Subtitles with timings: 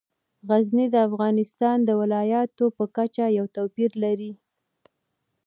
[0.47, 4.31] غزني د افغانستان د ولایاتو په کچه یو توپیر لري.